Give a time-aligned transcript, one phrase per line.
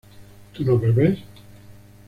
[0.51, 1.19] ¿tú no bebes?